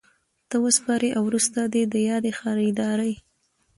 [0.49, 3.13] ته وسپاري او وروسته دي د یادي خریدارۍ